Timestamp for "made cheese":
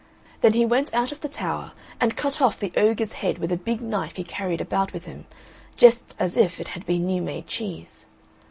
7.21-8.07